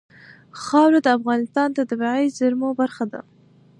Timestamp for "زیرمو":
2.37-2.69